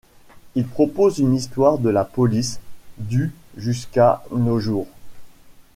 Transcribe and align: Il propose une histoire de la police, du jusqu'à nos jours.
Il 0.55 0.65
propose 0.65 1.19
une 1.19 1.35
histoire 1.35 1.77
de 1.77 1.89
la 1.91 2.05
police, 2.05 2.59
du 2.97 3.31
jusqu'à 3.55 4.23
nos 4.31 4.59
jours. 4.59 4.87